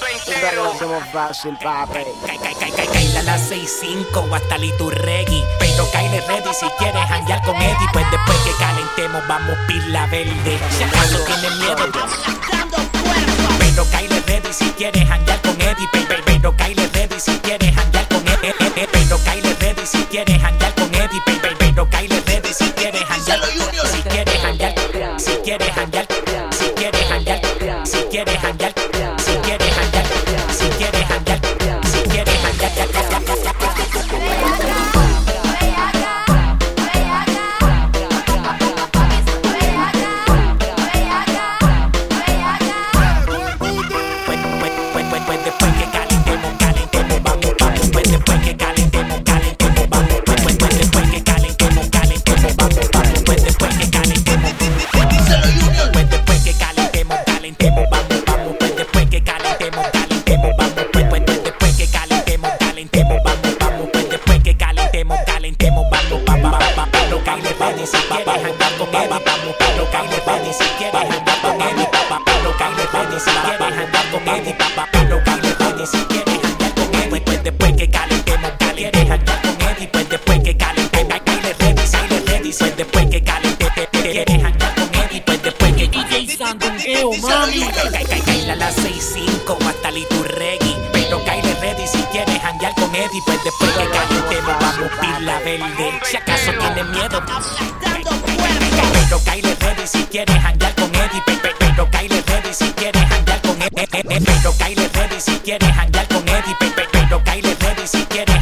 mundo 0.00 0.06
entero. 0.76 1.02
fácil, 1.12 1.56
papi. 1.62 2.00
Cai, 2.26 2.38
cai, 2.38 2.54
cai, 2.54 2.70
cai, 2.72 2.86
Kaila 2.88 3.22
la 3.22 3.38
6-5 3.38 4.28
o 4.30 4.34
hasta 4.34 4.58
Liturregui. 4.58 5.44
Pero 5.58 5.90
Kyle 5.90 6.20
ready 6.28 6.54
si 6.54 6.66
quieres 6.78 7.04
janguear 7.08 7.42
con 7.42 7.56
Eddie. 7.56 7.88
Pues 7.92 8.06
después 8.10 8.38
que 8.44 8.52
calentemos, 8.58 9.26
vamos 9.26 9.56
pila 9.66 10.06
verde. 10.06 10.58
Si 10.76 10.82
acaso 10.84 11.18
tienes 11.24 11.56
miedo, 11.58 11.76
pero 13.58 13.84
Kyle 13.90 14.22
ready 14.26 14.52
si 14.52 14.64
quieres 14.72 15.08
janguear 15.08 15.40
con 15.42 15.60
Eddie. 15.60 15.88
Pe- 15.92 16.04
pe- 16.06 16.22
Pero 16.26 16.56
Kyle 16.56 16.88
ready 16.94 17.20
si 17.20 17.38
quieres 17.38 17.74
janguear 17.74 18.08
con 18.08 18.26
Eddie. 18.28 18.50
Pero 18.92 19.18
Kyle 19.22 19.56
ready 19.60 19.86
si 19.86 20.02
quieres 20.04 20.38
janguear 20.42 20.74
con 20.74 20.94
Eddie. 20.94 21.20
Pe- 21.26 21.32
pe- 21.40 21.56
Pero 21.58 21.88
Kyle 21.90 22.22
ready 22.26 22.52
si 22.54 22.70
quieres 22.72 23.04
janguear. 23.04 23.40
Si 23.90 24.02
quieres 24.02 24.40
janguear, 24.42 24.74
si 25.18 25.32
quieres 25.44 25.72
janguear, 25.74 26.06
si 26.52 26.64
quieres 26.76 27.06
janguear, 27.08 27.86
si 27.86 27.96
quieres 28.10 28.38
janguear, 28.40 28.72
Kyle 67.78 67.86
ready 67.86 67.86
si 67.86 67.96
quieres 68.08 68.44
andar 68.44 68.76
con 68.76 68.88
Eddie, 68.88 69.08
vamos. 69.08 69.56
Pero 69.58 69.90
Kyle 69.90 70.20
ready 70.26 70.52
si 70.52 70.64
quieres 70.78 71.10
andar 71.10 71.40
con 71.40 71.62
Eddie, 71.62 71.86
papá. 71.86 72.20
Pero 72.24 72.56
Kyle 72.56 72.88
ready 72.92 73.20
si 73.20 73.30
quieres 73.30 73.78
andar 73.78 74.10
con 74.10 74.28
Eddie, 74.28 74.54
papá. 74.54 74.88
Pero 74.92 75.22
Kyle 75.24 75.54
ready 75.58 75.86
si 75.86 75.98
quieres 76.06 76.44
andar 76.44 76.74
con 76.74 76.94
Eddie. 76.94 77.08
Pues, 77.08 77.22
pues 77.22 77.44
después 77.44 77.72
que 77.76 77.88
calentemos, 77.88 78.50
calentemos, 78.58 79.10
andar 79.10 79.42
con 79.42 79.68
Eddie. 79.68 79.88
Pues 79.88 80.08
después 80.08 80.40
que 80.42 80.56
calentemos, 80.56 81.20
Kyle 81.24 81.54
ready, 81.58 81.84
Kyle 81.86 82.26
ready. 82.26 82.56
Pues 82.56 82.76
después 82.76 83.06
que 83.06 83.22
calentemos, 83.22 83.88
quieres 83.92 84.44
andar 84.44 84.74
con 84.74 84.94
Eddie. 84.94 85.22
Pues 85.22 85.42
después 85.42 85.72
que 85.74 85.88
DJ 85.88 86.36
Sandungueo, 86.36 87.12
mami. 87.22 87.60
Kyle 88.24 88.50
a 88.50 88.56
las 88.56 88.76
6-5 88.76 89.50
o 89.50 89.68
hasta 89.68 89.90
Liturregui. 89.92 90.67
Eddie. 93.08 93.22
Pues 93.24 93.44
después 93.44 93.70
que 93.72 93.88
calentemos, 93.90 94.56
vamos 94.60 94.90
pila 95.00 95.38
verde. 95.40 96.00
Si 96.04 96.16
acaso 96.16 96.50
tienes 96.58 96.86
miedo, 96.86 97.22
pero 98.92 99.18
Kyle 99.24 99.56
ready 99.60 99.86
si 99.86 100.04
quieres 100.04 100.36
janguear 100.42 100.74
con 100.74 100.94
Eddie. 100.94 101.22
Pe- 101.26 101.36
pe- 101.36 101.54
Pero 101.58 101.90
Kyle 101.90 102.22
ready 102.26 102.54
si 102.54 102.70
quieres 102.72 103.02
janguear 103.08 103.40
con 103.40 103.62
Eddie. 103.62 103.86
Pero 103.86 104.52
Kyle 104.58 104.88
ready 104.94 105.20
si 105.20 105.36
quieres 105.38 105.74
janguear 105.74 106.08
con 106.08 106.28
Eddie. 106.28 106.54
Pe- 106.58 106.70
pe- 106.70 106.88
Pero 106.92 107.22
Kyle 107.24 107.56
ready 107.60 107.86
si 107.86 108.04
quieres 108.06 108.36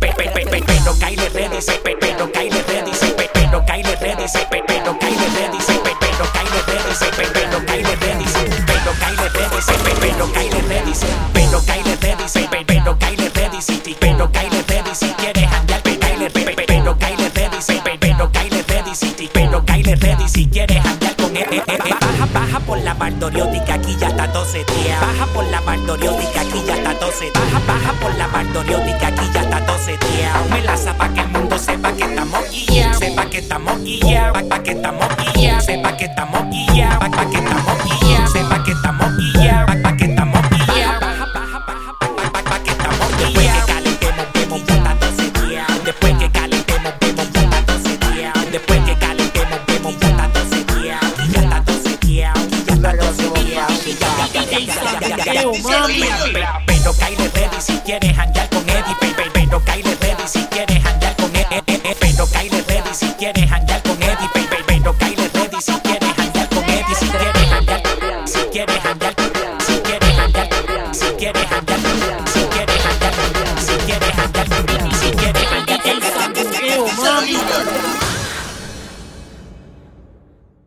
pe- 0.00 0.14
Pero 0.16 0.98
Kyle 0.98 1.28
ready 1.34 1.60
si 1.60 1.72
pe- 1.84 1.96
Pero 2.00 2.28
Kyle 2.28 2.54
ready 2.64 2.72
si 2.72 2.92
pe- 2.92 3.16
Pero 3.20 3.70
Kyle 3.70 3.96
ready 4.00 4.28
si 4.28 4.46
pe- 4.48 4.62
Pero 4.66 4.98
Kyle 4.98 5.26
ready 5.34 5.60
si 5.60 5.72
pe- 5.78 5.94
Pero 6.00 6.28
Kyle 6.30 6.62
ready 6.66 6.90
si 6.90 7.06
pe- 7.16 7.30
Pero 7.34 7.66
Kyle 7.66 7.96
ready 8.00 8.26
si 8.26 8.44
Pero 8.66 8.92
Kyle 8.98 9.28
ready 9.34 9.62
si 9.62 9.72
pe- 9.84 9.96
Pero 10.00 10.32
Kyle 10.32 10.62
ready 10.68 10.94
si 10.94 11.06
Pero 11.34 11.60
Kyle 11.64 11.96
ready 12.00 12.05
por 22.76 22.84
la 22.84 22.94
bardoriótica, 22.94 23.74
aquí 23.74 23.96
ya 23.98 24.08
está 24.08 24.30
todo 24.30 24.44
seteado. 24.44 25.06
Baja 25.06 25.26
por 25.32 25.44
la 25.46 25.60
bardoriótica, 25.62 26.40
aquí 26.42 26.62
ya 26.66 26.74
está 26.76 26.98
todo 26.98 27.10
seteado. 27.10 27.50
Baja, 27.50 27.66
baja 27.66 27.92
por 28.00 28.14
la 28.16 28.26
bardoriótica, 28.26 29.06
aquí 29.06 29.30
ya 29.32 29.40
está 29.40 29.64
todo 29.64 29.78
seteado. 29.78 30.44
Me 30.50 30.60
la 30.60 30.76
pa' 30.98 31.08
que 31.14 31.20
el 31.20 31.28
mundo 31.28 31.58
sepa 31.58 31.92
que 31.92 32.04
estamos 32.04 32.40
guiados. 32.50 32.98
Sepa 32.98 33.30
que 33.30 33.38
estamos 33.38 33.82
guiados. 33.82 34.42
Pa' 34.42 34.62
que 34.62 34.72
estamos. 34.72 35.25
Pero 55.26 56.92
Kyle 56.94 57.30
ready 57.34 57.60
si 57.60 57.72
quieres 57.84 58.14
janguear 58.16 58.48
con 58.48 58.68
Eddie. 58.68 58.94
Pe- 59.00 59.12
pe- 59.16 59.30
Pero 59.34 59.60
Kyle 59.64 59.96
ready 60.00 60.28
si 60.28 60.44
quieres 60.46 60.82
janguear 60.84 61.16
con 61.16 61.34
Eddie. 61.34 61.62
Pero 62.00 62.26
Kyle 62.28 62.64
ready 62.68 62.94
si 62.94 63.06
quieres 63.18 63.48
janguear 63.50 63.82
con 63.82 64.02
Eddie. 64.02 64.28
Pe- 64.32 64.40
pe- 64.42 64.64
Pero 64.66 64.96
Kyle 64.98 65.28
ready 65.34 65.60
si 65.60 65.72
quieres 65.80 66.14
janguear 66.16 66.48
con 66.48 66.64
Eddie. 66.64 66.94
Si 66.94 67.06
quieres 67.08 67.48
janguear, 67.50 68.28
si 68.28 68.38
quieres 68.52 68.82
janguear, 68.82 69.12
si 69.60 69.74
quieres 69.82 70.14
janguear, 70.16 70.94
si 70.94 70.94
quieres 70.94 70.94
janguear, 70.94 70.94
si 70.94 71.06
quieres 71.18 71.46
janguear, 71.50 72.45